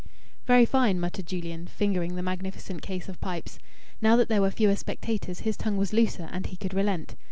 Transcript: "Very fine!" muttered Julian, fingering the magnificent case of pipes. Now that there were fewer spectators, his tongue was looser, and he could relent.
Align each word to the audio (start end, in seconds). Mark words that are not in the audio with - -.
"Very 0.47 0.65
fine!" 0.65 0.99
muttered 0.99 1.27
Julian, 1.27 1.67
fingering 1.67 2.15
the 2.15 2.23
magnificent 2.23 2.81
case 2.81 3.07
of 3.07 3.21
pipes. 3.21 3.59
Now 4.01 4.15
that 4.15 4.29
there 4.29 4.41
were 4.41 4.49
fewer 4.49 4.75
spectators, 4.75 5.41
his 5.41 5.55
tongue 5.55 5.77
was 5.77 5.93
looser, 5.93 6.27
and 6.31 6.47
he 6.47 6.57
could 6.57 6.73
relent. 6.73 7.13